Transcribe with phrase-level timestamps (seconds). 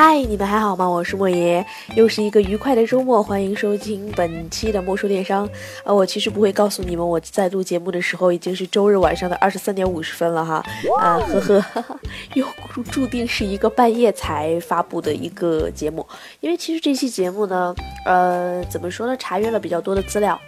[0.00, 0.88] 嗨，你们还好吗？
[0.88, 1.66] 我是莫爷，
[1.96, 5.50] 又是一个愉快的周末，欢迎收听本期的莫说电商。
[5.82, 10.64] 呃，我其实不会告诉你们，我在录节目的时候已经是周日晚上的二十三点五十分了哈。
[11.00, 11.82] 啊，呵呵，
[12.34, 12.46] 又
[12.92, 16.06] 注定是一个半夜才发布的一个节目，
[16.38, 17.74] 因为其实这期节目呢，
[18.06, 19.16] 呃，怎么说呢？
[19.16, 20.40] 查阅了比较多的资料。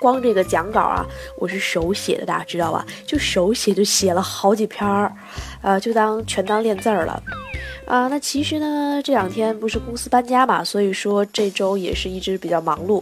[0.00, 1.04] 光这个讲稿啊，
[1.36, 2.86] 我是手写的，大家知道吧？
[3.04, 5.12] 就手写就写了好几篇儿，
[5.62, 7.20] 呃，就当全当练字儿了，
[7.88, 13.00] 啊，那其实呢，这两天不是公司搬家嘛，所以说这周也是一直比较忙碌。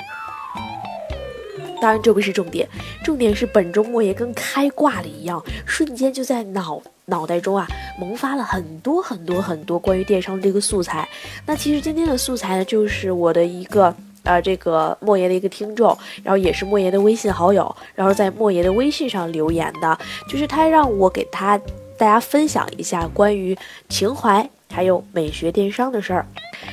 [1.80, 2.68] 当然这不是重点，
[3.04, 7.66] 重点是本周末也跟开挂了一样，瞬间就在脑脑袋中啊
[7.98, 11.06] 萌发了很多很多很多关于电商的这个素材。
[11.44, 13.94] 那其实今天的素材呢，就是我的一个。
[14.22, 19.96] 呃，这个莫爷的一个听众，然后也是莫爷的微信好友，然后在莫爷的微信上留言的，
[20.28, 21.56] 就是他让我给他
[21.96, 23.56] 大家分享一下关于
[23.88, 26.26] 情怀还有美学电商的事儿。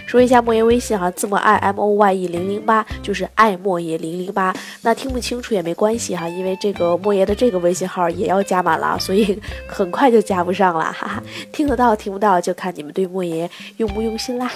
[0.06, 4.54] 说一下莫爷微信哈，字母 i m o y e 零零八，就是爱莫爷零零八。
[4.82, 11.24] 那听不清楚也没关系哈，因为这个莫爷的这个微信号也要加满了，所以很快就加不上了，哈哈。
[11.52, 14.52] 听得到听不到就看你们对莫爷用不用心啦。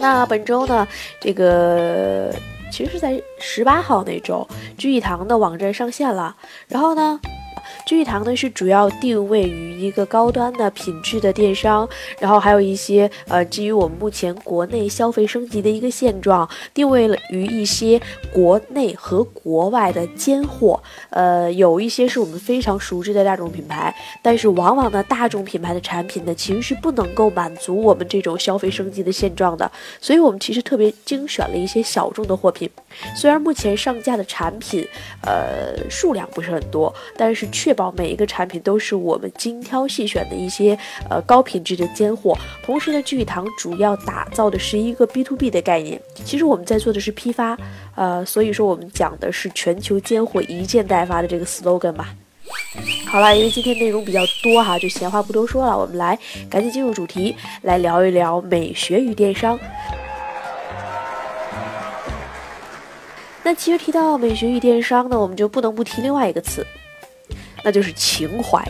[0.00, 0.86] 那本周呢，
[1.20, 2.34] 这个
[2.70, 6.34] 其实是在十八号那周，聚义堂的网站上线了，
[6.68, 7.20] 然后呢。
[7.86, 11.86] 聚义堂呢是主要定位于一个高端的品质的电商，
[12.18, 18.00] 然后还有一些呃基于我们目前国内消费升级的一个现状，定位了于一些
[18.32, 32.70] 国内和国外的尖货，呃有一些是我们非常熟知的大众品牌，但是往往呢大众品牌的产品呢其实是不能够满足我们这种消费升级的现状的，所以我们其实特别精选了一些小众的货品，
[33.14, 34.86] 虽然目前上架的产品
[35.20, 40.78] 呃数量不是很多，但是确保每一个产品都是我们精挑细选的一些
[41.10, 46.00] 呃高品质的尖货，同时呢，聚义堂主要打造的是一个 B to B 的概念。
[46.24, 47.58] 其实我们在做的是批发，
[47.94, 52.14] 呃，所以说我们讲的是全球尖货一件代发的这个 slogan 吧。
[53.06, 56.18] 好了，因为今天内容比较多哈，就闲话不多说了，我们来
[56.50, 59.58] 赶紧进入主题，来聊一聊美学与电商。
[63.42, 66.66] 那其实提到美学与电商呢，我们就不能不提另外一个词。
[67.64, 68.62] 那就是情怀。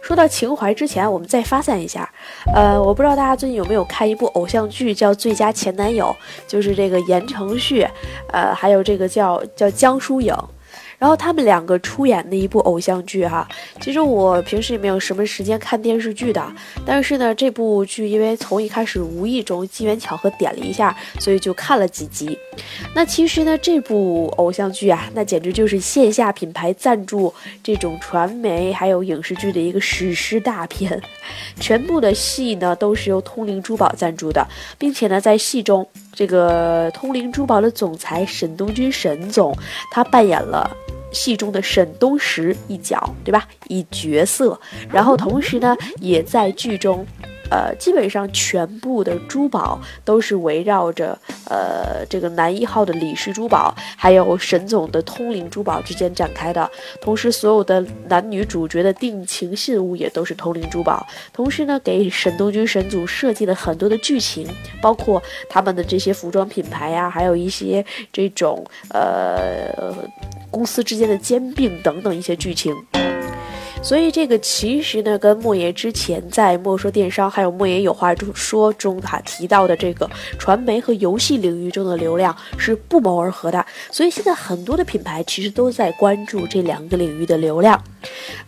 [0.00, 2.06] 说到情怀之前，我们再发散一下。
[2.52, 6.14] 呃，我不知道大家最近有没有看一部偶像剧，叫《最佳前男友》，
[6.50, 7.86] 就是这个言承旭，
[8.30, 10.36] 呃，还有这个叫叫江疏影。
[11.04, 13.46] 然后他们两个出演的一部偶像剧哈，
[13.78, 16.42] 其实我平时也没有什么时间看电视剧的，
[16.86, 22.38] 但是呢，这部剧因为从一开始无意中机缘巧合点了一下，所以就看了几集。
[22.94, 27.30] 那其实呢，这部偶像剧啊，那简直就是线下品牌赞助
[27.62, 30.98] 这种传媒还有影视剧的一个史诗大片，
[31.60, 34.42] 全部的戏呢都是由通灵珠宝赞助的，
[34.78, 39.54] 并且呢，在戏中这个通灵珠宝的总裁沈东君沈总，
[39.90, 40.74] 他扮演了。
[41.14, 43.48] 戏中的沈东石一角，对吧？
[43.68, 44.60] 一角色，
[44.90, 47.06] 然后同时呢，也在剧中，
[47.50, 51.18] 呃，基本上全部的珠宝都是围绕着
[51.48, 56.70] 呃这个男一号的李氏珠宝，还有沈总的通灵珠宝之间展开的。
[57.00, 61.06] 同时，所有的男女主角的定情信物也都是通灵珠宝。
[61.32, 64.48] 同时呢，给沈东君沈总设计了很多的剧情，
[64.80, 69.94] 包括他们的这些服装品牌呀，还有一些这种呃。
[70.50, 72.72] 公司之间的兼并等等一些剧情，
[73.82, 80.08] 所以这个其实呢，跟莫言之前在《莫说电商》还有《莫言有话中说》中哈提到的这个
[80.38, 83.64] 传媒和游戏领域中的流量是不谋而合的。
[83.90, 87.82] 所以现在很多的品牌其实都在关注这两个领域的流量。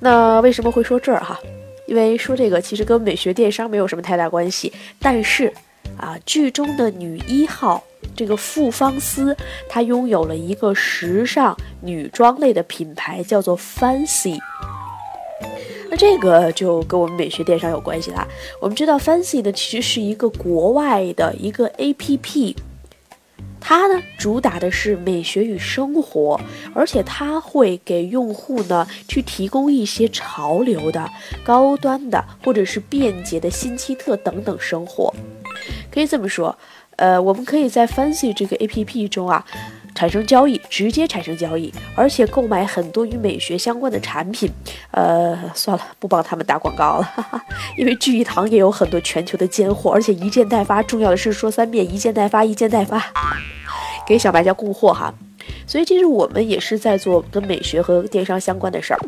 [0.01, 1.39] 那为什么会说这儿哈？
[1.87, 5.53] 因为说这个其实跟美学电商没有什么太大关系，但是
[5.99, 7.83] 啊，剧中的女一号。
[8.15, 9.37] 这个傅芳思，
[9.69, 14.39] 她拥有了一个时尚女装类的品牌，叫做 Fancy。
[15.91, 18.27] 那这个就跟我们美学电商有关系啦。
[18.61, 22.57] 我们知道 Fancy 呢，其实是一个国外的一个 APP，
[23.61, 26.41] 它呢主打的是美学与生活，
[26.75, 31.09] 而且它会给用户呢去提供一些潮流的、
[31.45, 35.15] 高端的或者是便捷的新奇特等等生活。
[35.91, 36.57] 可以这么说。
[36.97, 39.45] 呃，我们可以在 Fancy 这个 A P P 中啊，
[39.97, 44.49] 产生交易，直接产生交易，而且购买很多与美学相关的产品。
[44.91, 47.45] 呃，算了，不帮他们打广告了，哈哈，
[47.79, 50.83] 因为聚义堂也有很多全球的尖货，而且一件代发。
[50.83, 53.03] 重要的是说三遍，一件代发，一件代发，
[54.07, 55.13] 给小白家供货哈。
[55.67, 59.01] 所以其实我们也是在做跟美学和电商相关的事儿。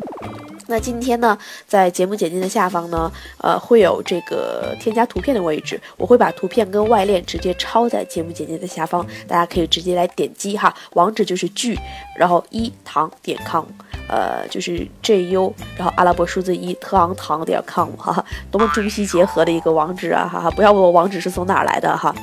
[0.69, 1.35] 那今天呢，
[1.67, 11.75] 在节目简介的下方呢，呃，会有这个添加图片的位置，我会把图片跟外链直接抄在节目简介的下方，大家可以直接来点击哈，网址就是聚，
[12.15, 13.65] 然后一堂点 com，
[14.07, 22.13] 呃，就是 J U，然后阿拉伯数字一特昂堂点 com 哈，多么中西结合的一个网址啊哈哈，不要问我网址是从哪来的哈。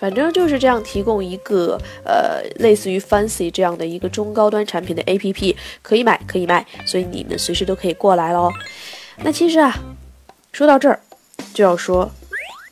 [0.00, 8.50] 反正就是这样，提供一个呃类似于 Fancy 这样的一个中高端产品的 APP，可以买可以卖，所以你们随时都可以过来喽。
[9.18, 9.74] 那其实啊，
[10.52, 11.00] 说到这儿，
[11.52, 12.10] 就要说。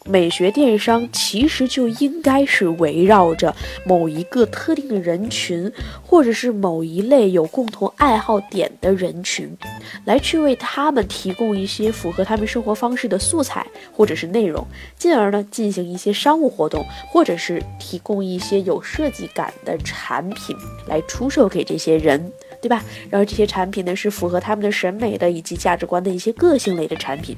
[0.04, 3.54] 美学电商其实就应该是围绕着
[3.84, 5.70] 某一个特定的人群，
[6.04, 9.56] 或者是某一类有共同爱好点的人群，
[10.04, 14.66] 来去为他们提供一些符合他们生活方式的素材或者是内容，
[14.96, 20.56] 进而呢进行一些商务活动，或者是提供一些有设计感的产品
[20.88, 22.32] 来出售给这些人。
[22.62, 22.82] 对吧？
[23.10, 27.36] 然后这些产品呢是符合他们的审美的以及价值观的一些个性类的产品。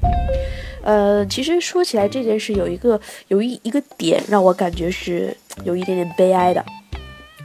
[0.83, 6.63] 呃，其实说起来这件事有一个有一一个点让我感觉是有一点点悲哀的，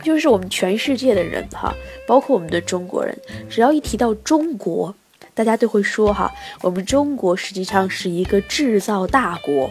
[0.04, 1.74] 就是我们全世界的人哈，
[2.06, 3.16] 包括我们的中国人，
[3.48, 4.94] 只要一提到中国，
[5.32, 6.30] 大家都会说哈，
[6.60, 9.70] 我们中国实际上是一个制造大国，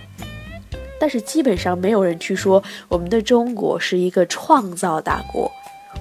[1.00, 5.52] 但是基本上没有人去说我们的中国是一个创造大国。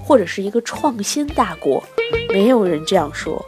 [0.08, 1.84] 或者是一个创新大国，
[2.32, 3.44] 没有人这样说。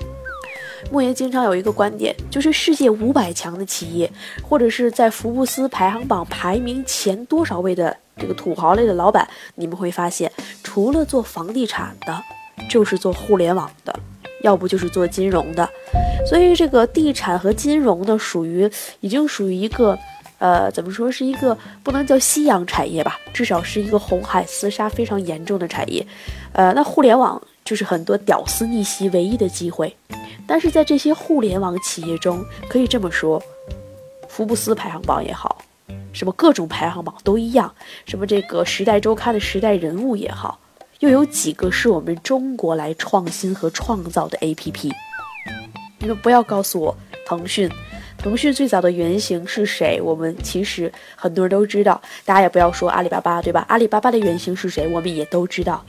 [0.91, 4.11] 莫言经常有一个观点，就是世界五百强的企业，
[4.47, 10.31] 或者是在福布斯排行榜排名前多少位的这个土豪类的老板，你们会发现，
[10.63, 12.23] 除了做房地产的，
[12.69, 13.99] 就是做互联网的，
[14.43, 15.67] 要不就是做金融的。
[16.29, 18.71] 所以这个地产和金融呢，属于
[19.01, 19.99] 已经属于一个。
[20.41, 26.05] 呃，怎么说是一个不能叫夕阳产业吧，至少是一个红海厮杀非常严重的产业。
[26.55, 29.95] 呃，那互联网就是很多屌丝逆袭唯一的机会。
[30.47, 33.41] 但是在这些互联网企业中，可以这么说，
[34.29, 35.63] 福布斯排行榜也好，
[36.13, 37.73] 什么各种排行榜都一样，
[38.07, 40.59] 什么这个时代周刊的时代人物也好，
[41.01, 44.91] 又有几个是我们中国来创新和创造的 APP？
[45.99, 46.97] 你们不要告诉我
[47.27, 47.71] 腾讯。
[48.23, 49.99] 腾讯最早的原型是谁？
[49.99, 53.65] 我们其实很多人都知道，大家也不要说阿里巴巴，对吧？
[53.67, 54.87] 阿里巴巴的原型是谁？
[54.89, 55.83] 我们也都知道。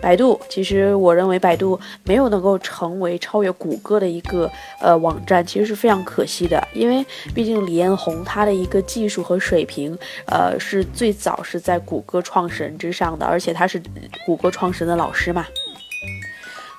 [0.00, 4.48] 百度，其实我认为百度没有能够成为超越谷歌的一个
[4.80, 7.04] 呃网站，其实是非常可惜的，因为
[7.34, 13.82] 毕竟李彦宏他的一个技术和水平，呃，是最早是在谷歌创始人之上的，而且他是
[14.24, 15.44] 谷歌创始人的老师嘛。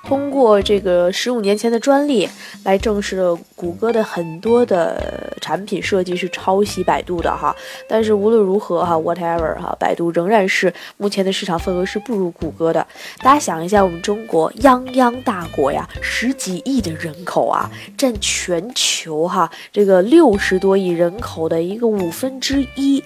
[0.03, 2.27] 通过这个十五年前的专利
[2.63, 7.55] 来证实了谷歌的很多的产品设计是抄袭百度的哈，
[7.87, 12.85] 但是无论如何哈，whatever 哈，百度仍然是目前的市场份额是不如谷歌的。
[13.19, 23.01] 大家想一下，我们中国泱泱大国呀，十几亿的人口啊，占全球哈这个六十多亿人口的一个五分之一，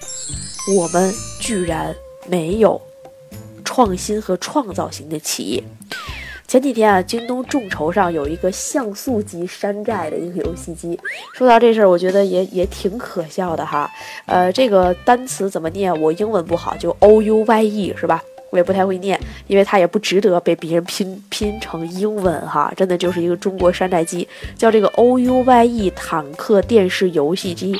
[0.76, 1.94] 我们居然
[2.26, 2.80] 没有
[3.64, 5.62] 创新和创造型的企业。
[6.46, 10.98] 前几天啊，京东众筹上有一个像素级山寨的一个游戏机。
[11.34, 13.90] 说到这事儿，我觉得也也挺可笑的哈。
[14.26, 15.92] 呃，这个单词怎么念？
[16.00, 18.22] 我英文不好，就 O U Y E 是吧？
[18.50, 22.72] 我也不太会念，因为它也不值得被别人拼拼成英文哈。
[22.76, 24.26] 真的就是一个中国山寨机，
[24.56, 27.76] 叫这个 O U Y E 坦克电视游戏机。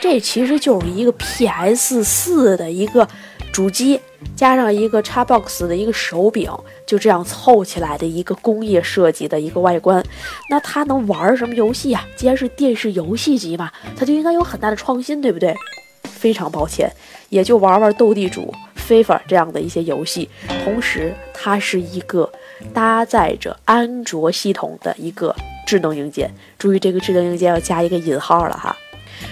[0.00, 3.06] 这其实就是一个 P S 四的一个
[3.52, 4.00] 主机。
[4.36, 6.50] 加上一个 Xbox 的一个手柄，
[6.86, 10.04] 就这样凑起来的一个工业设计的一个外观，
[10.50, 12.06] 那它能玩什么游戏啊？
[12.14, 15.54] 既然是电视游戏机嘛，它就应该有很大的创新，对不对？
[16.02, 16.90] 非常抱歉，
[17.30, 20.28] 也就玩玩斗地主、FIFA 这样的一些游戏。
[20.64, 22.30] 同时，它是一个
[22.74, 25.34] 搭载着安卓系统的一个
[25.66, 28.76] 智能硬件，注意这个智能硬件要加一个引号了哈。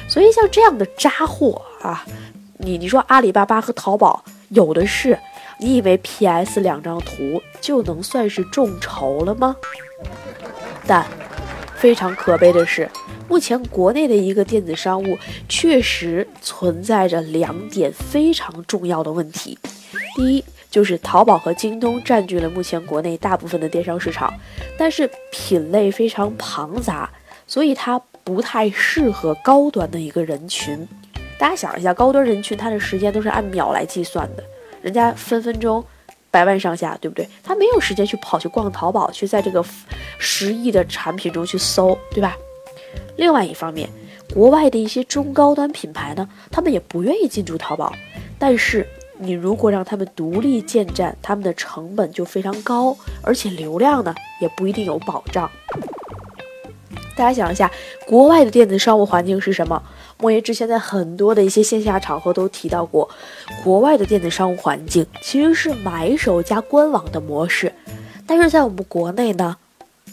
[0.09, 2.07] 所以像这样的渣货啊，
[2.59, 4.25] 你你说阿里巴巴和淘宝。
[4.51, 5.19] 有的是，
[5.61, 6.61] 你以为 P.S.
[6.61, 9.55] 两张图就能算是众筹了吗？
[10.87, 11.07] 但
[11.77, 12.91] 非常可悲的是，
[13.29, 15.19] 目前国内的一个电子商务
[15.51, 19.59] 确实存在着两点非常重要的问题。
[20.17, 24.33] 第一，就是淘宝和京东占据了目前国内大部分的电商市场，
[24.79, 27.11] 但是品类非常庞杂，
[27.47, 30.89] 所以它不太适合高端的一个人群。
[31.39, 34.43] 大家想一下，高端人群他的时间都是按秒来计算的，
[34.83, 35.85] 人家分分钟
[36.31, 37.29] 百万上下，对不对？
[37.45, 39.65] 他没有时间去跑去逛淘宝，去在这个
[40.19, 42.37] 十亿的产品中去搜，对吧？
[43.17, 43.89] 另外一方面，
[44.35, 47.93] 国外的一些中高端品牌呢，他们也不愿意进驻淘宝，
[48.39, 55.49] 但是你如果让他们独立建站，他们的成本就非常高，而且流量呢也不一定有保障。
[57.17, 57.71] 大家想一下，
[58.07, 59.83] 国外的电子商务环境是什么？
[60.21, 63.09] 莫言之前在很多的一些线下场合都提到过，
[63.63, 67.73] 国外的电子商务环境其实是买手加官网的模式，
[68.27, 69.57] 但是在我们国内呢，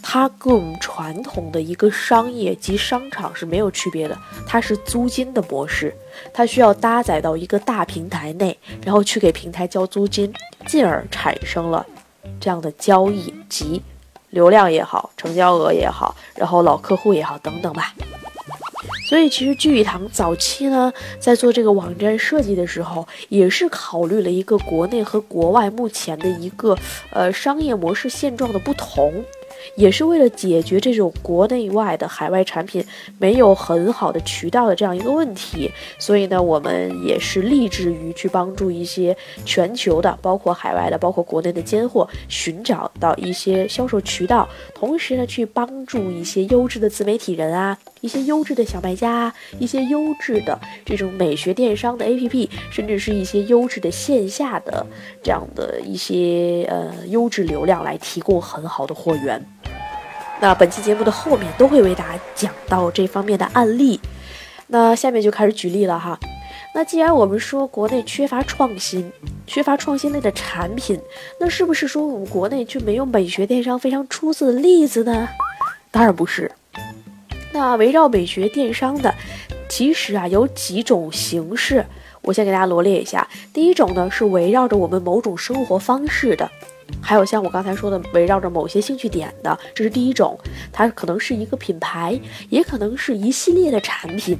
[0.00, 5.92] 它跟我们传统的一个商业及商场是没有区别的，它是租金的模式，
[6.32, 10.32] 它需要搭载到一个大平台内，然后去给平台交租金，
[10.68, 11.84] 进而产生了
[12.38, 13.82] 这样的交易及。
[14.30, 17.94] 流量也好，成交额也好，然后老客户也好，等等吧。
[19.06, 26.76] 所以其实聚义堂早期呢，在做这个网站设计的时候，也是考虑了一个国内和国外目前的一个
[27.10, 29.24] 呃商业模式现状的不同。
[29.74, 32.84] 也是为了解决这种国内外的海外产品
[33.18, 54.86] 没有很好的渠道的这样一个问题，所以呢，我们也是立志于去帮助一些全球的，包括海外的，包括国内的尖货，寻找到一些销售渠道，同时呢，去帮助一些优质的自媒体人啊，一些优质的小卖家，一些优质的这种美学电商的 APP，甚至是一些优质的线下的
[55.22, 59.44] 这样的一些呃优质流量来提供很好的货源。
[60.40, 64.00] 那本期节目的后面都会为大家讲到这方面的案例，
[64.66, 66.18] 那下面就开始举例了哈。
[66.74, 69.10] 那既然我们说国内缺乏创新，
[69.46, 71.00] 缺乏创新类的产品，
[71.40, 75.26] 那是不是说我们国内就没有美学电商非常出色的例子呢？
[75.90, 76.52] 当然不是。
[77.52, 79.14] 那围绕美学电商的，
[79.70, 81.86] 其实啊有几种形式，
[82.20, 83.26] 我先给大家罗列一下。
[83.54, 86.50] 第一种呢是围绕着我们某种生活方式的。
[87.00, 90.38] 还有像我刚才说的，围绕着某些兴趣点的，这是第一种，
[90.72, 94.36] 它可能是一个品牌，也可能是一系列的产品。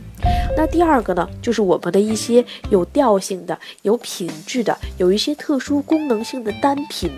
[0.56, 7.10] 那第二个呢，就是我们的一些有调性的、有品质的、有一些特殊功能性的单品。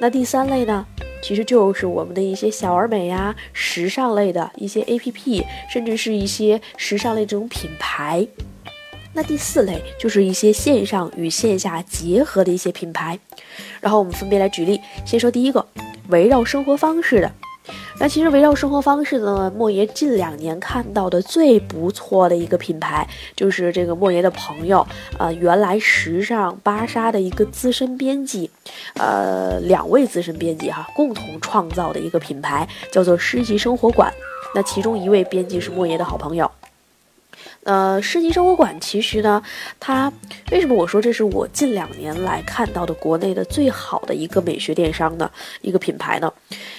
[0.00, 0.84] 那第三类呢，
[1.22, 8.26] 其实就是我们的一些小而美呀、时尚类的一些 APP，甚至是一些时尚类这种品牌。
[9.14, 13.18] 那第四类就是一些线上与线下结合的一些品牌，
[13.80, 14.80] 然后我们分别来举例。
[15.04, 15.66] 先说第一个，
[16.08, 17.30] 围绕生活方式的。
[18.00, 24.84] 那其实围绕生活方式呢，莫爷近两年看到的最不错的一个品牌，就是这个莫爷的朋友，
[25.18, 28.50] 呃，原来时尚芭莎的一个资深编辑，
[28.94, 34.12] 呃，两位资深编辑哈，共同创造的一个品牌，叫做诗集生活馆。
[34.54, 36.50] 那其中一位编辑是莫爷的好朋友。
[37.64, 39.40] 呃，世纪生活馆其实呢，
[39.78, 40.12] 它
[40.50, 46.32] 为什么我说这是我近两年来看到的国内的最好的一个美学电商的一个品牌呢？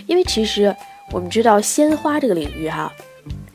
[0.08, 0.76] 因为其实
[1.12, 2.92] 我们知道鲜花这个领域哈，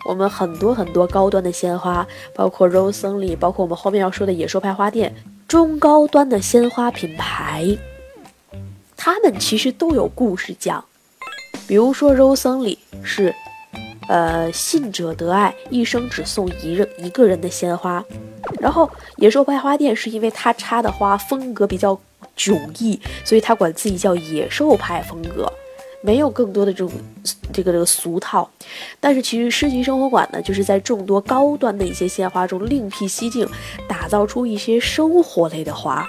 [0.06, 5.14] 我们很多很多高端的鲜花，包括 Rose Only，包括我们后面要说的野兽派花店，
[5.46, 7.76] 中高端的鲜花品牌，
[8.96, 10.82] 他们其实都有故事讲，
[11.66, 13.34] 比如说 Rose Only 是。
[14.08, 18.04] 呃，信者得爱，一生只送一人一个人的鲜花。
[18.58, 21.98] 然后野兽派花店是因为它插的花风格比较
[22.36, 25.52] 迥异，所以它管自己叫野兽派风格，
[26.00, 26.90] 没有更多的这种
[27.52, 28.48] 这个这个俗套。
[28.98, 33.46] 但是其实诗集生活馆呢，就是在众多高端的一些鲜花中另辟蹊径，
[33.86, 36.08] 打造出一些生活类的花，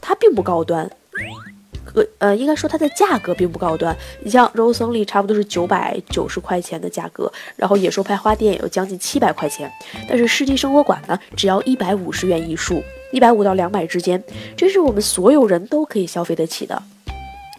[0.00, 0.90] 它并不高端。
[1.94, 3.96] 呃呃，应该说它的价格并不高端。
[4.22, 9.70] 你像 Rose Only 差不多是九百九十块钱的价格，然后野兽派花店有将近七百块钱，
[10.08, 12.82] 但是世纪生活馆呢，只要一百五十元一束，
[13.12, 14.22] 一百五到两百之间，
[14.56, 16.82] 这是我们所有人都可以消费得起的。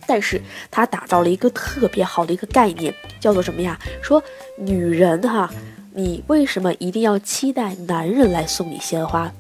[0.07, 3.79] 但是它打造了一个特别好的一个概念，叫做什么呀？
[4.01, 4.21] 说
[4.57, 5.50] 女人哈，
[5.93, 9.31] 你为什么一定要期待男人来送你鲜花？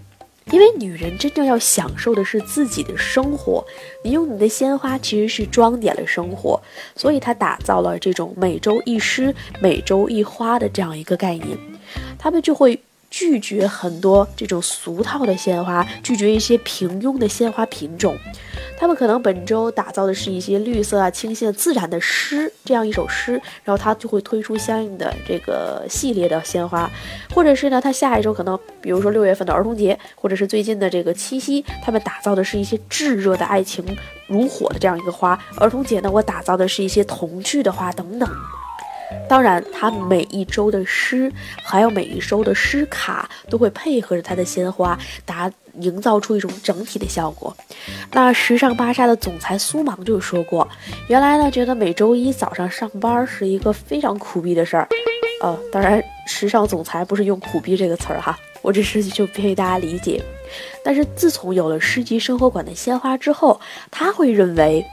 [0.51, 3.65] 因为女人真正要享受的是自己的生活，
[4.03, 6.61] 你用你的鲜花其实是装点了生活，
[6.95, 11.57] 所以她打造了这种每周一诗、每周一花的这样一个概念，
[12.19, 12.79] 他们就会。
[13.13, 18.17] 拒绝很多这种俗套的鲜花，拒绝一些平庸的鲜花品种。
[18.81, 23.33] 他们可能本周打造的是一些绿色啊、清新、自然的诗，这样一首诗，
[23.63, 26.89] 然后他就会推出相应的这个系列的鲜花，
[27.31, 33.85] 或者是呢，他下一周可能，比如说六月份的儿童节，或者是最近的这个七夕，他们打造的是一些炙热的爱情
[34.25, 35.39] 如火的这样一个花。
[35.57, 38.27] 儿童节呢，我打造的是一些童趣的花等等。
[39.29, 41.31] 当然，他每一周的诗，
[41.63, 47.55] 还有每一周的诗卡，都会配合着他的鲜花，打营造出一种整体的效果。
[48.11, 50.67] 那时尚芭莎的总裁苏芒就说过，
[51.07, 54.87] 原来呢，觉得每周一早上上班是一个非常苦逼的事儿。
[55.41, 60.23] 呃，当然，时尚总裁不是用苦逼这个词儿哈，我只是就便于大家理解。
[60.83, 63.59] 但是自从有了诗集生活馆的鲜花之后，
[63.89, 64.85] 他会认为。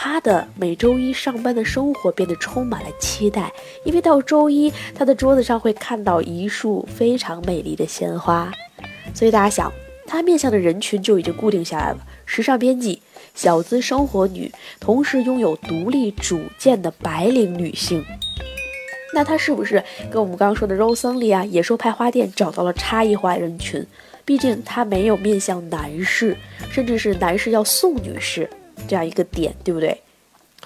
[0.00, 3.52] 他的每周一上班的生活变得充满了期待，
[3.84, 8.48] 因为到周一，他的桌子上会看到一束非常美丽的鲜花。
[9.14, 9.72] 所以大家想，
[10.06, 13.02] 他面向的人群就已经固定下来了：时尚编辑、
[13.34, 18.04] 小资生活女，同时拥有独立主见的白领女性。
[19.14, 23.84] 那他是不是跟我们刚刚说的肉森里啊、野兽派花店找到了差异化人群？
[24.24, 26.36] 毕竟他没有面向男士，
[26.70, 28.48] 甚至是男士要送女士。
[28.86, 29.98] 这样一个点，对不对？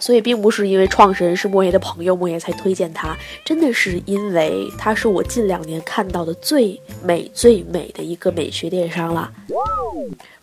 [0.02, 9.30] 所以并不是因为创始人是莫言的朋友，莫言才推荐他，真的是因为他是我近两年看到的最美最美的一个美学电商了。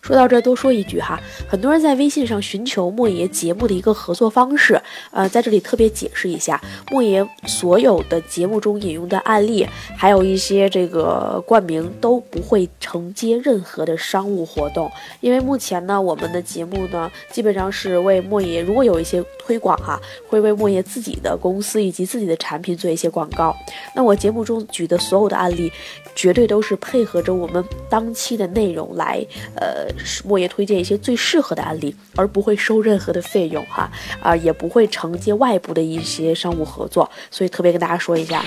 [0.00, 6.58] 说到这，多说一句哈，很多人在微信上寻求莫爷节目的一个合作方式，呃，在这里特别解释一下，
[6.90, 14.90] 莫爷所有的节目中引用的案例，还有一些这个冠名都不会承接任何的商务活动，
[15.20, 23.56] 因为目前呢，我们的节目呢，基本上是为莫爷，如果有一些推广哈，会为莫爷自己的公司以及自己的产品做一些广告。
[23.96, 25.72] 那我节目中举的所有的案例，
[26.14, 29.26] 绝对都是配合着我们当期的内容来，
[29.56, 29.90] 呃。
[30.22, 33.90] 莫爷推荐一些最适合的案例，而不会收任何的费用哈
[34.22, 38.44] 啊，也不会承接外部的一些商务合作，所以特别跟大家说一下。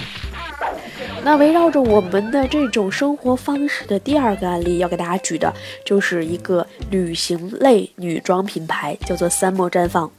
[1.24, 5.52] 那围绕着我们的这种生活方式的第二个案例要给大家举的，
[5.84, 10.10] 就是一个旅行类女装品牌，叫做三莫绽放。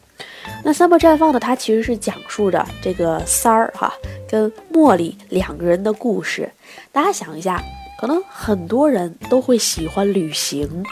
[0.66, 3.92] 那三莫绽放呢，它其实是讲述着这个三儿哈
[4.26, 6.50] 跟茉莉两个人的故事。
[6.90, 7.62] 大家想一下，
[8.00, 10.82] 可能很多人都会喜欢旅行。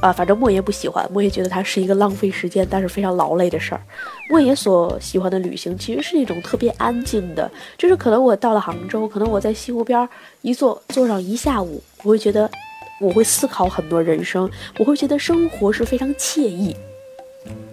[0.00, 3.82] 啊，反正莫爷不喜欢，莫爷觉得它是一个浪费时间，但是非常劳累的事儿。
[4.30, 10.08] 莫爷所喜欢的旅行，其实是一种特别安静的，就是可能我到了杭州，可能我在西湖边
[10.40, 12.50] 一坐坐上一下午，我会觉得
[12.98, 16.74] 我会思考很多人生，我会觉得生活是非常惬意。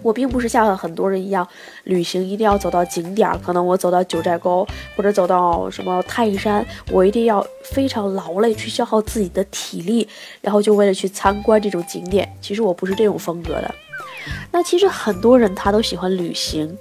[0.02, 1.46] 我并不是像很多人一样，
[1.84, 4.66] 旅行一定要走到景点，可能我走到九寨沟
[4.96, 10.08] 或者走到什么泰山，我一定要非常劳累去消耗自己的体力，
[10.40, 12.30] 然后就为了去参观这种景点。
[12.40, 13.74] 其实我不是这种风格的。
[14.50, 16.76] 那其实很多人他都喜欢旅行，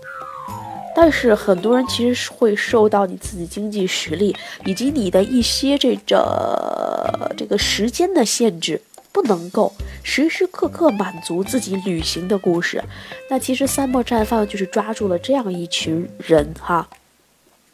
[0.96, 4.36] 但是很多人其实是会受到你自己经济实力
[4.66, 8.82] 以及你的一些这个这个时间的限制。
[9.20, 12.82] 不能够时时刻刻满足自己旅行的故事，
[13.30, 16.88] 那其实三莫绽放就是抓住了这样一群人哈。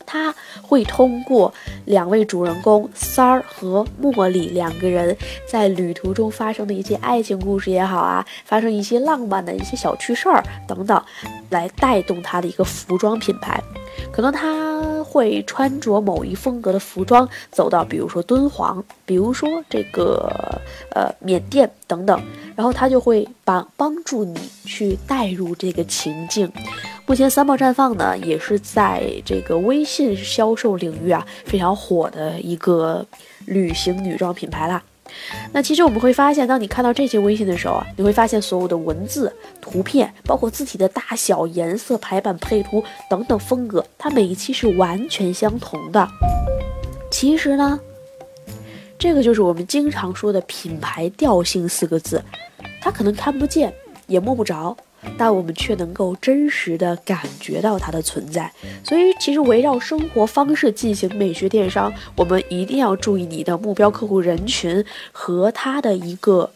[0.07, 1.53] 他会通过
[1.85, 5.15] 两位主人公三儿和茉莉两个人
[5.47, 10.99] 在旅途中发生的一些爱情故事也好啊，发生一些浪漫的一些小趣事儿等等，
[11.51, 13.61] 来带动他的一个服装品牌。
[14.11, 20.29] 可能他会穿着某一风格的服装，走到比如说敦煌，比如说这个
[20.91, 22.21] 呃缅甸等等，
[22.55, 26.51] 然后他就会帮帮助你去带入这个情境。
[27.05, 33.05] 目前三炮绽放呢，也是在这个微信销售领域啊非常火的一个
[33.45, 34.81] 旅行女装品牌啦。
[35.51, 46.07] 那其实我们会发现，当你看到这些微信的时候啊，你会发现所有的文字、图片，包括字体的大小、颜色、排版、配图等等风格，它每一期是完全相同的。
[47.09, 47.79] 其实呢，
[48.97, 52.21] 这个就是我们经常说的品牌调性四个字，
[52.81, 53.73] 它可能看不见，
[54.07, 54.75] 也摸不着。
[55.17, 58.51] 但我们却能够真实的感觉到它的存在，
[58.83, 66.49] 所以其实围绕生活方式进行美学电商，我们一定要注意你的目标客户人群和他的一个。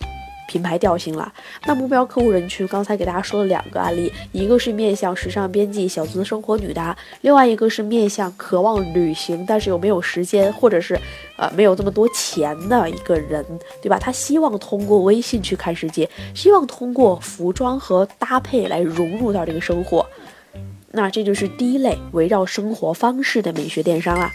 [0.50, 1.32] 品牌调性了，
[1.68, 11.00] 那目标客户人群刚才给大家说了两个案例，一个是面向时尚编辑、小资生活女的，另外一个是面向渴望旅行但是又没有时间或者是
[11.38, 13.46] 呃没有这么多钱的一个人，
[13.80, 14.00] 对吧？
[14.00, 20.04] 他希望通过微信去看世界，希望通过服装和搭配来融入到这个生活，
[20.92, 24.32] 那这就是第一类围绕生活方式的美学电商啦。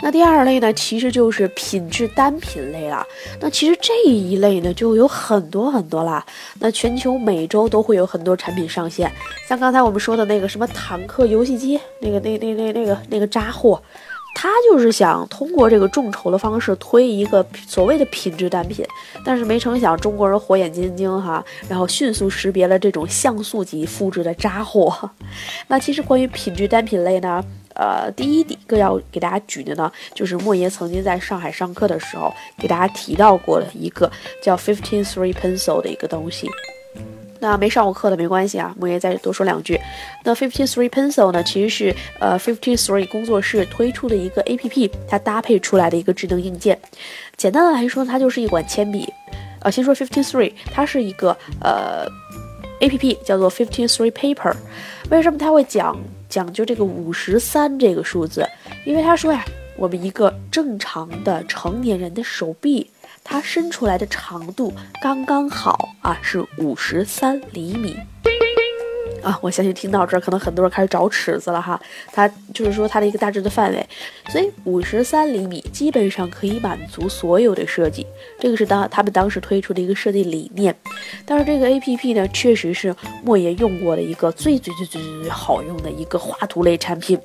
[0.00, 3.06] 那第二类呢，其实就是品质单品类了。
[3.40, 6.24] 那其实这一类呢，就有很多很多啦。
[6.60, 9.10] 那全球每周都会有很多产品上线，
[9.48, 13.80] 像刚才我们说的那个什么坦克游戏机，那个那那那那个那个渣货，
[14.34, 18.84] 他就是想通过这个众筹的方式推一个所谓的品质单品，
[19.24, 25.10] 但是没成想中国人火眼金睛哈，然后迅速识别了这种像素级复制的渣货。
[25.68, 27.42] 那其实关于品质单品类呢？
[27.74, 34.10] 呃，第一个要给大家举的呢，就是莫言曾经在上海上课的时候给大家提到过的一个
[34.42, 36.48] 叫 Fifteen Three Pencil 的一个东西。
[37.40, 39.78] 那没上过课的没关系啊，莫言再多说两句。
[40.22, 46.80] 那 Fifty Three Pencil 呢，其实是呃 Fifty Three 工作室推出的一个 APP，它搭配出来的一个智能硬件。
[47.36, 49.12] 简单的来说，它就是一款铅笔。
[49.60, 52.06] 呃，先说 Fifty Three，它是一个呃
[52.80, 54.54] APP，叫做 Fifty Three Paper。
[55.10, 55.94] 为什么它会讲
[56.34, 58.44] 讲究这个五十三这个数字？
[58.84, 59.44] 因为他说呀，
[59.76, 62.90] 我们一个正常的成年人的手臂。
[63.22, 67.96] 它伸出来的长度刚刚好啊，是五十三厘米
[69.24, 69.36] 啊！
[69.40, 71.80] 我相信听到这儿，可能很多人开始找尺子了哈。
[72.12, 73.86] 它就是说它的一个大致的范围，
[74.28, 78.06] 所以五十三厘米基本上可以满足所有的设计。
[78.38, 80.74] 这个是当他们当时推出的一个设计理念。
[81.24, 87.18] 但是这个 A P P 呢，确实是莫言用过的一个最最最最最好用的一个画图类产品，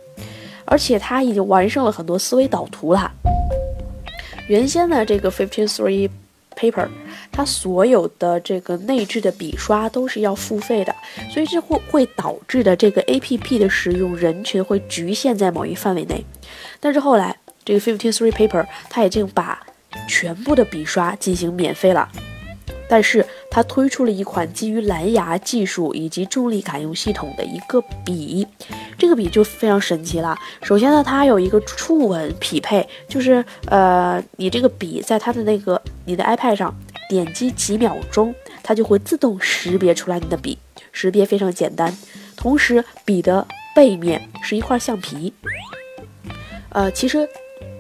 [0.66, 3.12] 而且它已经完胜了很多思维导图了。
[4.48, 6.10] 原先呢这个 Fifty Three
[6.56, 6.88] Paper，
[7.40, 10.94] 它所有的这个内置的笔刷都是要付费的，
[11.32, 16.22] 所以这会会导致的这个 APP 的使用人群会局限在某一范围内。
[16.82, 19.66] 但是后来这个 Fifty Three Paper 它已经把
[20.06, 22.10] 全部的笔刷进行免费了。
[22.90, 23.26] 但是
[23.60, 28.48] 它推出了一款基于蓝牙技术以及重力感应系统的一个笔，
[28.98, 30.34] 这个笔就非常神奇了。
[30.62, 36.74] 首先呢，它有一个触吻匹配，就是呃，你这个笔在它的那个你的 iPad 上
[37.10, 40.58] 点击几秒钟，它就会自动识别出来你的笔，
[40.94, 41.94] 识别非常简单。
[42.38, 43.46] 同时，笔的
[43.76, 45.34] 背面是一块橡皮，
[46.70, 47.28] 呃，其实。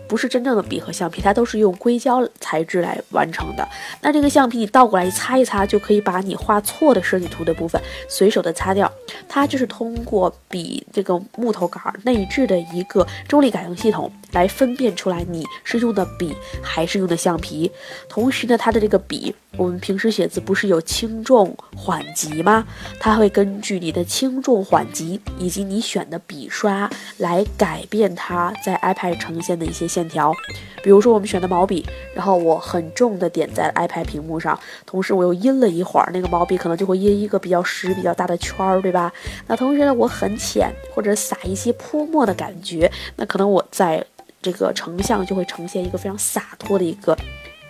[0.10, 3.65] 不是真正的笔和橡皮，它都是用硅胶材质来完成的。
[4.02, 8.91] 那这个橡皮你倒过来一擦一擦，就可以把你画错的设计图的部分随手的擦掉。
[9.28, 17.72] 它就是通过笔这个木头杆内置的一个重力感应系统来分辨出来你是用的笔还是用的橡皮。
[18.10, 22.65] 同时呢，它的这个笔，我们平时写字不是有轻重缓急吗？
[23.00, 30.10] 它会根据你的轻重缓急以及你选的笔刷来改变它在 iPad 呈现的一些线。
[30.10, 30.34] 条，
[30.82, 39.13] 比如说我们选的毛笔，然后我很重的点在 iPad 屏幕上，同时我又阴了一会儿，那个毛笔可能就会阴一个比较实、比较大的圈儿，对吧？
[39.46, 44.04] 那同时呢，我很浅或者撒一些泼墨的感觉，那可能我在
[44.41, 47.17] 这个成像就会呈现一个非常洒脱的一个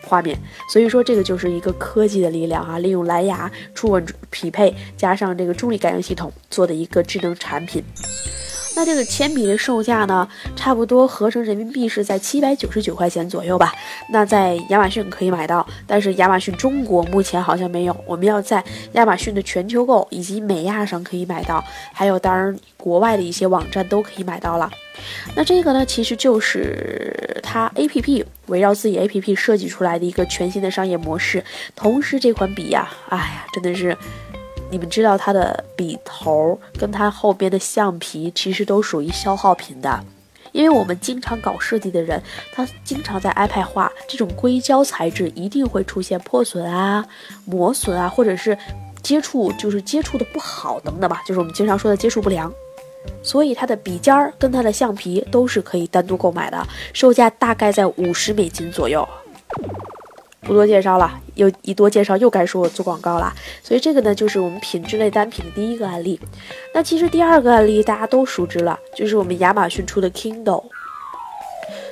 [0.03, 0.37] 画面。
[0.71, 7.83] 所以说，这个就是一个科技的力量啊，利用蓝牙触吻匹配加上这个重力感应系统做的一个智能产品。
[8.79, 13.73] 那这个铅笔的售价呢，差不多合成人民币是在七百九十九块钱左右吧。
[14.09, 18.05] 那在亚马逊可以买到，但是亚马逊中国目前好像没有。
[18.07, 18.63] 我们要在
[18.93, 21.61] 亚马逊的全球购以及美亚上可以买到，
[21.91, 24.71] 还有当然国外的一些网站都可以买到了。
[25.35, 31.43] 那这个呢，其实就是它 A P P 围绕自己 A P P 设计出来的一个全新的商业模式。
[31.75, 33.97] 同时，这款笔呀，哎呀，真的是。
[34.71, 40.03] 你们知道它的笔头跟它后边的橡皮其实都属于消耗品的，
[40.51, 42.21] 因为我们经常搞设计的人，
[42.53, 47.05] 他经常在 iPad 画这种硅胶材质一定会出现破损啊、
[47.45, 48.57] 磨损啊，或者是
[49.01, 52.51] 接触就是接触的不好等等吧，就是我们经常说的接触不良。
[53.23, 59.07] 所以它的笔尖儿跟它的橡皮都是可以单独购买的，售价大概在五十美金左右。
[60.41, 66.19] 不多介绍了，又一多介绍又该说我做广告了，所以这个呢就是我们品质类单品的第一个案例。
[66.73, 70.63] 那其实第二个案例大家都熟知了，就是我们亚马逊出的 Kindle。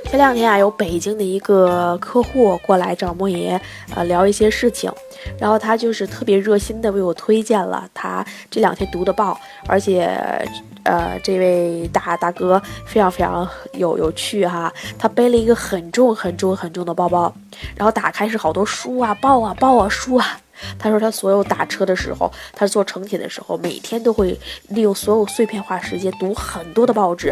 [0.05, 3.59] 前两天啊，有北京的一个客户过来找莫爷，
[3.93, 4.89] 呃，聊一些事情，
[5.37, 10.47] 然后他就是特别热心的为我推荐了他这两天读的报，而且。
[10.87, 17.33] 呃，这位大大哥非常非常有有趣哈，他背了一个很重很重很重的包包，
[17.75, 20.39] 然后打开是好多书啊、报啊、报啊、书啊。
[20.79, 27.31] 他说他所有打车的时候，他坐城铁的时候，每天都会利用所有碎片化时间读很多的报纸。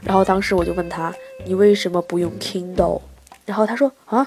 [0.00, 3.00] 然后当时我就问他，你为什么不用 Kindle？
[3.44, 4.26] 然后他说啊，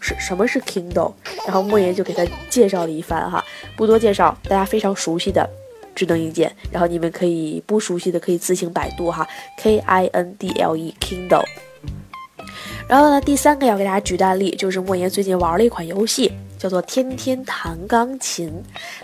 [0.00, 1.12] 是什么是 Kindle？
[1.44, 3.44] 然后莫言就给他介绍了一番哈，
[3.76, 5.48] 不多介绍，大家非常熟悉的。
[5.98, 9.26] 智能硬件，然后你们可以不熟悉的可以自行百度哈
[9.58, 11.42] ，K I N D L E Kindle。
[12.88, 18.48] 然后呢，第三个要给大家举的案例就是莫言最近玩了一款游戏，叫做《天天弹钢琴》。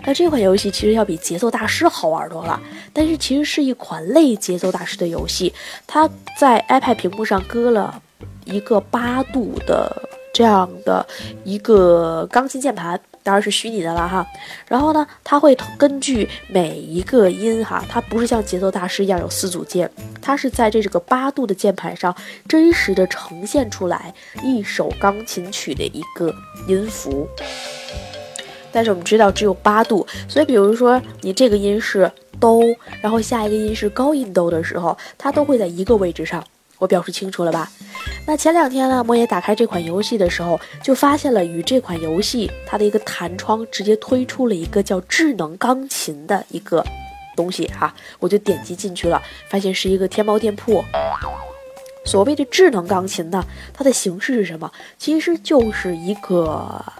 [0.05, 2.59] 那这款游戏其实要比节奏大师好玩多了，
[2.93, 5.53] 但是其实是一款类节奏大师的游戏。
[5.85, 8.01] 它在 iPad 屏幕上搁了
[8.45, 10.01] 一个八度的
[10.33, 11.05] 这样的
[11.43, 12.99] 一个钢琴键盘。
[13.25, 14.23] 当然是虚拟的了哈，
[14.67, 19.89] 然后呢，它会根据每一个音哈，它不是像节奏大师一样有四组键，
[20.21, 22.15] 它是在这个八度的键盘上
[22.47, 26.31] 真实的呈现出来一首钢琴曲的一个
[26.67, 27.27] 音符。
[28.71, 32.61] 但是我们知道只有八度，所以比如说你这个音是哆，
[33.01, 36.43] 然后下一个音是高音哆的时候，它都会在一个位置上。
[36.77, 37.71] 我表示清楚了吧？
[38.27, 46.83] 那前两天呢，莫爷打开这款游戏的时候，就发现了与这款游戏它的一个弹窗直接推出了一个叫智能钢琴的一个
[47.35, 50.83] 东西哈，我就点击进去了，发现是一个天猫店铺。
[52.05, 54.71] 所谓的智能钢琴呢，它的形式是什么？
[54.97, 56.45] 其实就是一个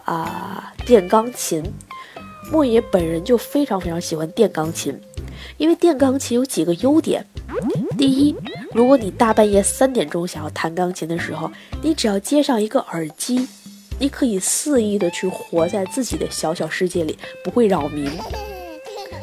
[0.06, 1.64] 啊电钢琴。
[2.51, 4.99] 莫爷本人就非常非常喜欢电钢琴，
[5.58, 7.25] 因为电钢琴有几个优点。
[7.97, 8.36] 第一，
[8.73, 13.47] 如果你大半夜三点钟想要弹钢琴的时候，你只要接上一个耳机，
[13.99, 18.10] 你可以肆意的去活在自己的小小世界里，不会扰民。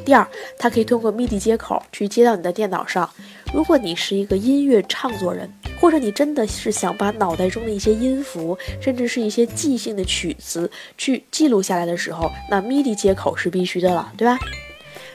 [0.05, 0.27] 第二，
[0.59, 3.09] 它可以通过 MIDI 接口去接到你的电脑上。
[3.53, 14.39] 如果你是一个音乐创作人，或者你真的是想把脑袋中的一些音符，甚至是一些即兴的曲子去记录下来的时候，那 MIDI 接口是必须的了，对吧？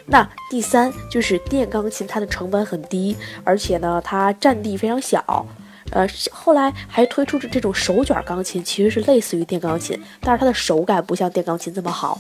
[0.06, 5.46] 那第三就是电钢琴，它的成本很低，而且呢，它占地非常小。
[5.92, 12.20] 呃，后来还推出这这种手卷钢琴，其实是类似于电钢琴，但是它的手感不像电钢琴这么好。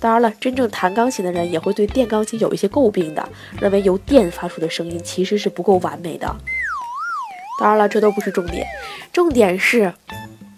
[0.00, 3.26] 当然了，真正弹钢琴的人也会对电钢琴有一些诟病的，
[3.60, 6.36] 认为由电发出的声音其实是不够完美的。
[7.60, 8.66] 当然了，这都不是重点，
[9.12, 9.92] 重点是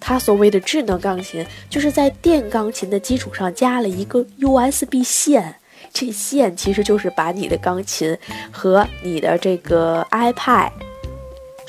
[0.00, 5.56] 它所谓的智能钢琴，就是在电钢琴的基础上加了一个 USB 线。
[5.92, 8.16] 这线其实就是把你的钢琴
[8.50, 10.70] 和你的这个 iPad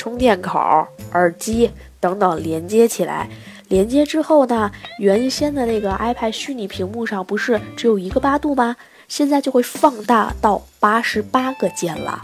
[0.08, 0.58] 充电口、
[1.12, 3.30] 耳机等等连接起来。
[3.68, 8.78] 连接之后呢，原先的那个 iPad 虚拟屏幕上不是只有一个八度吗？
[9.10, 12.22] 现在就会放大到八十八个键了。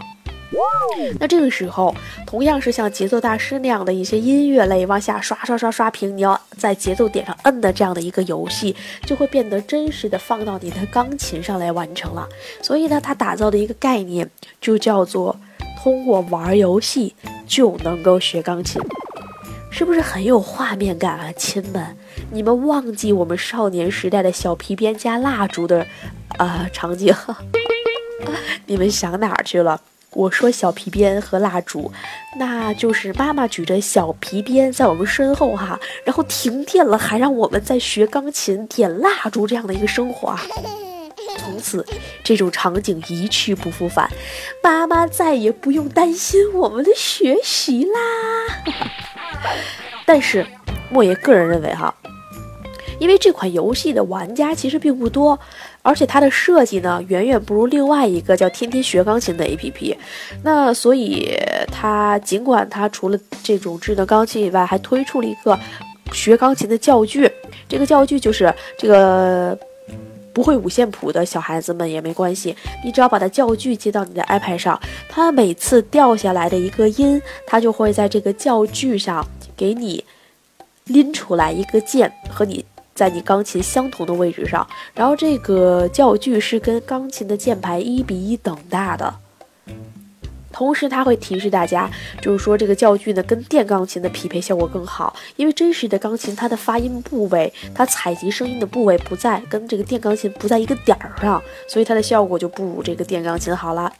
[1.18, 1.94] 那这个时候，
[2.26, 12.26] 同样是像节奏大师那样的一些音乐类往下刷刷刷刷屏，你要在节奏点上摁的这样的一个游戏，就会变得真实的放到你的钢琴上来完成了。
[12.62, 15.38] 所以呢，它打造的一个概念就叫做
[15.84, 17.14] 通过玩游戏
[17.46, 18.80] 就能够学钢琴，
[19.70, 21.94] 是不是很有画面感啊，亲们？
[22.32, 25.86] 你们忘记我们少年时代的小皮鞭加蜡烛的
[26.38, 27.14] 啊场景？
[28.64, 29.78] 你们想哪儿去了？
[30.12, 31.92] 我说小皮鞭和蜡烛，
[32.38, 40.40] 那就是妈妈举着小皮鞭在我们身后哈，然后停电了还让我们在学钢琴点蜡烛这样的一个生活啊。
[41.38, 41.84] 从此
[42.22, 44.10] 这种场景一去不复返，
[44.62, 48.74] 妈妈再也不用担心我们的学习啦。
[50.06, 50.46] 但是
[50.90, 51.94] 莫爷个人认为哈。
[53.00, 55.38] 因为这款游戏的玩家其实并不多，
[55.82, 59.96] 而且它的设计呢远远不如另外一个叫“天天学钢琴”的 APP。
[60.44, 61.36] 那所以
[61.72, 65.58] 它尽管它除了这种智能钢琴以外，还推出了一个
[66.12, 67.28] 学钢琴的教具。
[67.68, 69.58] 这个教具就是这个
[70.34, 79.24] 不会五线谱的小孩子们也没关系，你只要把它教具接到你的 iPad 上，它每次掉下来的一个音，它就会在这个教具上
[79.56, 80.04] 给你
[80.86, 82.62] 拎出来一个键和你。
[82.94, 89.12] 在你钢琴相同的位置上，然后这个教具是跟钢琴的键盘一比一等大的，
[90.54, 91.90] 同时它会提示大家，
[92.22, 103.92] 就是说这个教具呢跟电钢琴的匹配效果更好，因为真实的钢琴它的发音部位，它采集声音的部位不在跟这个电钢琴不在一个点儿上，所以它的效果就不如这个电钢琴好了。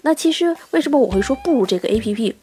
[0.00, 2.34] 那其实为什么我会说不如这个 A P P？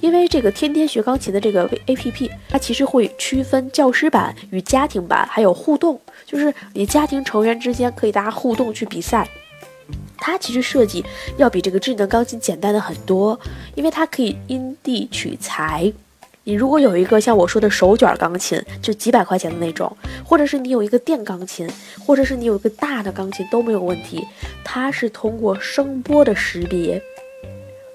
[0.00, 9.28] 因为这个天天学钢琴的这个 A P P，它其实会区分教师版与家庭版，还有互动，就是你家庭成员之间可以大家互动去比赛。
[10.18, 11.04] 它其实设计
[11.36, 13.38] 要比这个智能钢琴简单的很多，
[13.74, 15.92] 因为它可以因地取材。
[16.44, 21.68] 你如果有一个像我说的手卷钢琴，就几百块钱的那种，或者是你有一个电钢琴，
[22.04, 24.26] 或者是你有一个大的钢琴都没有问题。
[24.64, 27.00] 它是通过声波的识别。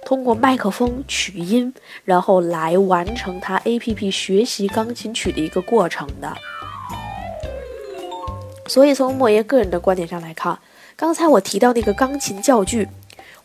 [0.05, 6.31] 通过麦克风取音，然后来完成它 A P P 学习钢琴曲的一个过程的。
[8.67, 10.58] 所以从莫爷个人的观点上来看，
[10.97, 12.88] 刚才我提到那个钢琴教具，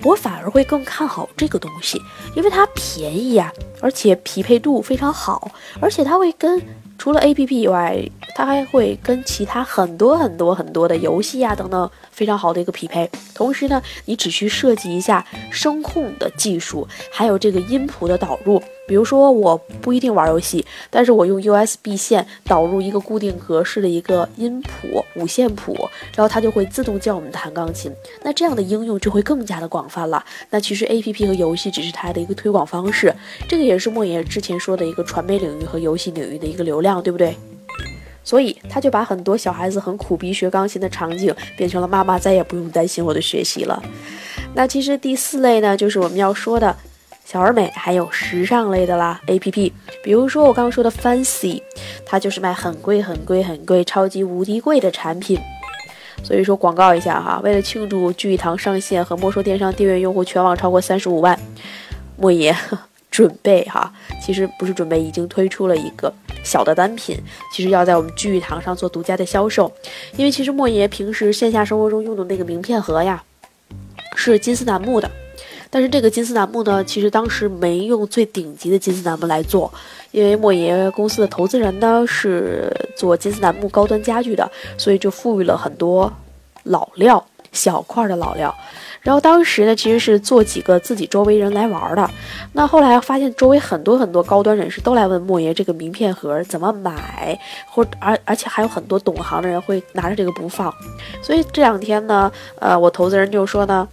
[0.05, 2.01] 我反而会更看好这个东西，
[2.37, 6.61] 因为它便宜啊，而且匹配度非常好，而且它会跟。
[6.97, 7.99] 除了 A P P 以外，
[8.35, 13.11] 它还会跟其他很多很多很多的游戏啊等等非常好的一个匹配。
[13.35, 18.63] 同时呢，你只需设计一下声控的技术，还有这个音谱的导入。
[18.87, 25.77] 比如说，我不一定玩游戏，但是我用 USB 线导入一个固定格式的一个音谱五线谱，
[26.17, 27.93] 然后它就会自动教我们弹钢琴。
[28.25, 30.25] 那这样的应用就会更加的广泛了。
[30.51, 33.15] 那其实 APP 和游戏只是它的一个推广方式，
[33.47, 37.37] 这个也是莫言之前说的一个传媒领域和游戏领域的一个流量，对不对？
[38.31, 43.83] 所以他就把很多小孩子很苦逼学钢琴的场景变成了妈妈再也不用担心我的学习了。
[44.55, 46.77] 那其实第四类呢，就是我们要说的
[47.25, 49.21] 小而美，还有时尚类的啦。
[49.27, 49.73] A P P，
[50.05, 51.61] 比如说我刚刚说的 Fancy，
[52.07, 55.37] 它就是卖很贵很贵很贵、超级无敌贵的产品。
[56.23, 61.37] 所以说广告一下哈，为了庆祝聚义堂上线和莫说电商订阅用户全网超过三十五万，
[62.17, 62.55] 莫爷
[63.21, 66.11] 准备哈，其实不是准备，已经推出了一个
[66.43, 67.19] 小的单品，
[67.53, 69.71] 其实要在我们聚义堂上做独家的销售。
[70.17, 73.23] 因为其实莫爷平时线下生活中用的那个名片盒呀，
[74.17, 75.11] 是金丝楠木的，
[75.69, 79.71] 但是这个金丝楠木呢，其实当时没用最顶级的金丝楠木来做，
[80.13, 86.11] 因为莫爷公司的投资人呢是做金丝楠木高端家具的，所以就赋予了很多
[86.63, 88.55] 老料小块的老料。
[89.03, 92.11] 然后当时呢，其实是做几个自己周围人来玩的。
[92.53, 100.71] 那后来发现周围很多很多高端人士都来问莫言这个名片盒怎么买，或而而且还有很多懂行的人会拿着这个不放。
[101.23, 103.89] 所以这两天呢，呃，我投资人就说呢。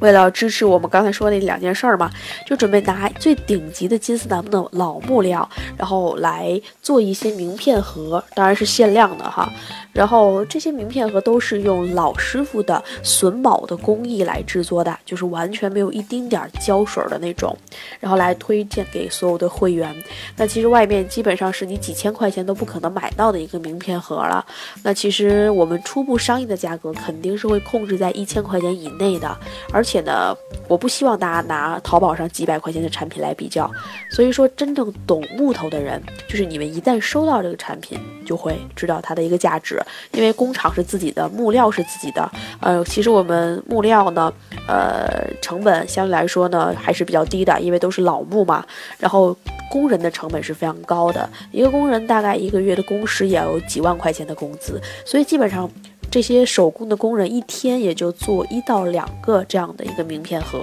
[0.00, 2.10] 为了支持我们刚才说那两件事儿嘛，
[2.46, 9.50] 就准备拿最顶级的金丝楠木的老木料，然后来做一些名片盒，当然是限量的哈。
[9.92, 17.56] 然后这些名片盒都是用老师傅的榫卯的工艺来制作的，就是完全没有一丁点儿胶水的那种，
[18.00, 19.94] 然后来推荐给所有的会员。
[20.36, 24.44] 那其实外面基本上是你几千块钱都不可能买到的一个名片盒了。
[24.82, 29.36] 那其实我们初步商议的价格肯定是会控制在一千块钱以内的。
[29.74, 30.32] 而且呢，
[30.68, 33.68] 我不希望大家拿淘宝上几百块钱的产品来比较。
[34.08, 39.82] 所以说，真正懂木头的人，就是你们一旦收到这个产品，就会知道它的一个价值。
[40.12, 42.30] 因为工厂是自己的，木料是自己的。
[42.60, 44.32] 呃，其实我们木料呢，
[44.68, 48.64] 呃，成本相对来说呢还是比较低的，因为都是老木嘛。
[49.00, 49.36] 然后
[49.68, 55.68] 工人的成本是非常高的，一个工人大概一个月的工时也有几万块钱的工资，所以基本上。
[56.14, 60.60] 这些手工的工人一天也就做一到两个这样的一个名片盒，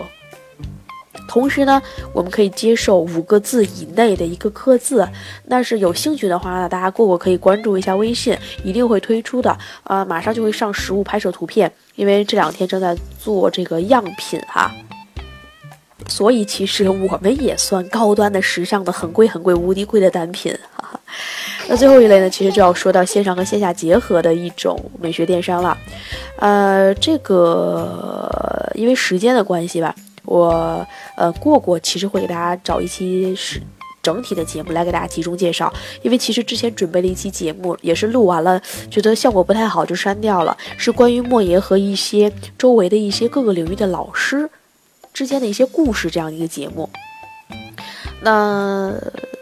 [1.27, 1.81] 同时呢，
[2.13, 5.05] 我们可以接受五个字以内的一个刻字。
[5.47, 8.33] 那是有兴趣的话呢，大家过过可以关注一下微信，
[8.63, 9.57] 一定会推出的。
[9.83, 14.71] 呃，马上就会上实物拍摄图片，因为这两天正在做这个样品哈。
[16.07, 20.57] 所以其实我们也算高端的、时尚的、很贵、很贵、无敌贵的单品。
[20.77, 20.90] 哈。
[21.71, 25.77] 那最后一类呢，其实就要说到线上和线下结合的一种美学电商了。
[26.35, 33.61] 呃，这个因为时间的关系吧，我呃过过其实会给大家找一期是
[34.03, 35.71] 整体的节目来给大家集中介绍。
[36.01, 44.49] 因为其实之前准备了一期节目，也是录完了，觉得效果不太好就删掉了，是关于莫爷和一些周围的一些各个领域的老师
[45.13, 46.89] 之间的一些故事这样一个节目。
[48.21, 48.93] 那。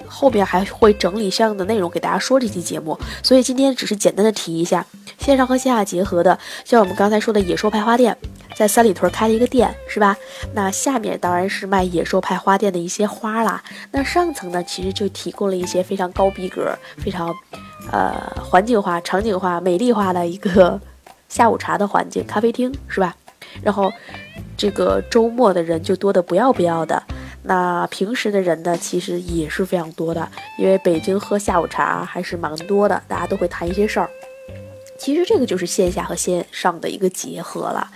[0.09, 4.85] 后边还会整理相应的内容给大家说这期节目，所以今天只是简单的提一下
[5.17, 8.17] 线上和线下结合的，像我们刚才说的野兽派花店，
[8.55, 10.17] 在三里屯开了一个店，是吧？
[10.53, 13.63] 那下面当然是卖野兽派花店的一些花啦。
[13.91, 17.33] 那上层呢，其实就提供了一些非常高逼格、非常
[17.91, 20.79] 呃环境化、场景化、美丽化的一个
[21.27, 23.15] 下午茶的环境咖啡厅，是吧？
[23.61, 23.91] 然后
[24.57, 27.01] 这个周末的人就多的不要不要的。
[27.41, 34.09] 那平时的人呢，其实也是非常多的，因为北京喝下午茶还是蛮多的，大家都会谈一些事儿。
[34.99, 37.89] 其实这个就是线下和线上的一个结合了。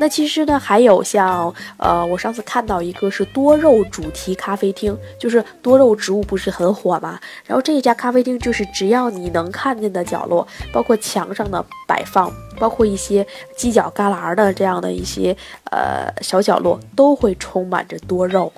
[0.00, 7.18] 那其实呢，还有像呃，我上次看到一个是多肉主题咖啡厅，就是多肉植物不是很火嘛？
[7.46, 13.24] 然后这一家咖啡厅就是只要你能看见的角落，包括墙上的摆放，包括一些
[13.56, 15.36] 犄角旮旯的这样的一些
[15.70, 18.52] 呃小角落，都会充满着多肉。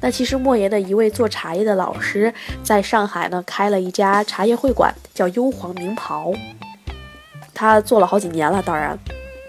[0.00, 2.32] 那其实莫言的一位做茶叶的老师，
[2.62, 6.32] 在上海呢开了一家茶叶会馆，叫幽黄名袍。
[7.60, 8.98] 他做了好几年了，当然，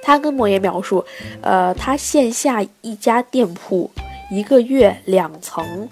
[0.03, 1.01] 他跟莫言描述，
[1.41, 3.89] 呃，他线下一家店铺
[4.29, 5.87] 一个月两层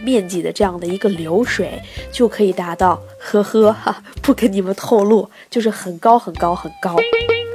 [0.00, 1.82] 面积的这样的一个流水
[2.12, 6.94] 就可以达到，呵呵哈，不跟你们透露，就是很高很高很高。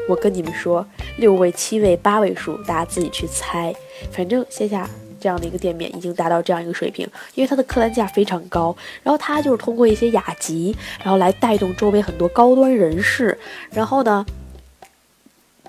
[0.10, 3.73] 我跟你们说，六位、七位、八位数，大家自己去猜。
[4.12, 4.86] 反正线下
[5.19, 13.37] 这样的一个店面已经达到这样一个水平，因为它的客单价非常高，然后它就是通过一些雅集，然后来带动周围很多高端人士，
[13.71, 14.25] 然后呢，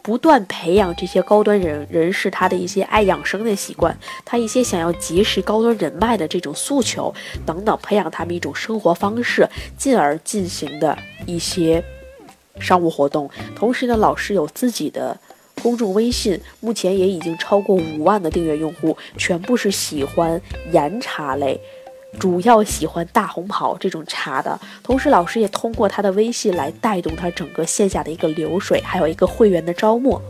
[0.02, 7.14] 不断培养这些高端人人士他的一些爱养生的习惯，他一些想要结识高端人脉的这种诉求
[7.44, 10.96] 等等，培养他们一种生活方式，进而进行的
[11.26, 11.82] 一些
[12.58, 13.28] 商务活动。
[13.54, 15.18] 同时呢，老师有自己的。
[15.60, 20.40] 公众微信目前也已经超过五万的订阅用户，全部是喜欢
[20.72, 21.60] 岩茶类、
[22.18, 30.20] 主要喜欢大红袍这种茶的，同时老师也通过他的微信来带动他整个线下的一个流水，还有一个会员的招募。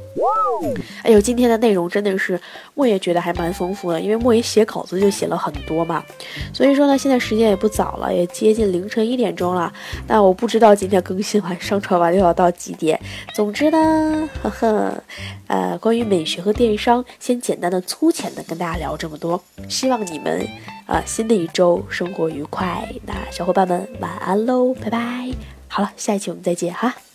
[1.03, 2.41] 哎呦，今天的内容真的是
[2.75, 6.05] 莫也觉得还蛮丰富的，因为莫也写稿子就写了很多嘛。
[6.53, 9.73] 所以说呢，现在时间也不早了，也接近凌晨一点钟了。
[10.07, 13.01] 那我不知道今天更新完、上传完又要到几点。
[13.35, 15.05] 总之呢，呵呵，
[15.47, 19.43] 呃，关于美学和电商，先简单的、粗浅的跟大家聊这么多。
[19.68, 20.47] 希望你们
[20.87, 22.89] 啊，新的一周生活愉快。
[23.07, 25.31] 那小伙伴们晚安喽，拜拜。
[25.68, 27.09] 好了，下一期我们再见哈。